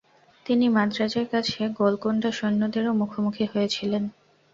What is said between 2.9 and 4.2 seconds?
মুখোমুখি হয়েছিলেন।